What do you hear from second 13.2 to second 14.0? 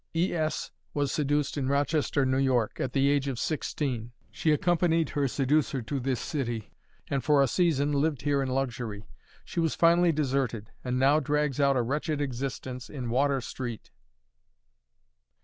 Street.